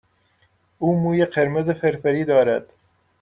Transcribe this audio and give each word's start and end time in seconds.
او 0.79 0.99
موی 0.99 1.25
قرمز 1.25 1.69
فرفری 1.69 2.25
دارد. 2.25 2.69